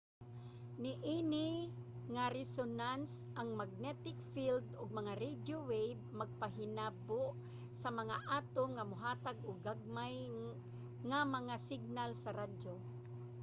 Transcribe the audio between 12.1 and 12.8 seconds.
sa radyo